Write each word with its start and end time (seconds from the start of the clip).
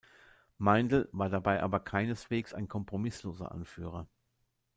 Meindl 0.57 1.07
war 1.11 1.29
dabei 1.29 1.61
aber 1.61 1.79
keineswegs 1.79 2.55
ein 2.55 2.67
kompromissloser 2.67 3.51
Anführer. 3.51 4.07